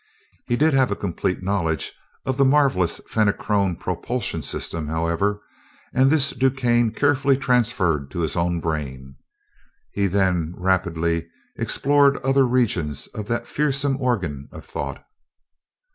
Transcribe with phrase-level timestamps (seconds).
[0.47, 1.91] He did have a complete knowledge
[2.25, 5.43] of the marvelous Fenachrone propulsion system, however,
[5.93, 9.17] and this DuQuesne carefully transferred to his own brain.
[9.91, 15.05] He then rapidly explored other regions of that fearsome organ of thought.